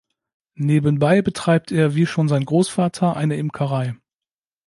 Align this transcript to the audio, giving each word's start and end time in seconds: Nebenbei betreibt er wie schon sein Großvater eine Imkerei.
Nebenbei 0.57 1.21
betreibt 1.21 1.71
er 1.71 1.93
wie 1.93 2.07
schon 2.07 2.27
sein 2.27 2.43
Großvater 2.43 3.15
eine 3.15 3.35
Imkerei. 3.37 3.95